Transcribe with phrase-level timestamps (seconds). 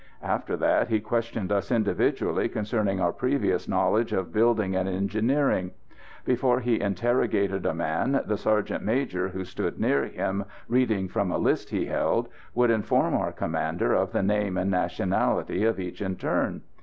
[0.23, 5.73] After that he questioned us individually concerning our previous knowledge of building and engineering.
[6.25, 11.37] Before he interrogated a man, the sergeant major who stood near him reading from a
[11.37, 16.15] list he held, would inform our commander of the name and nationality of each in
[16.15, 16.63] turn.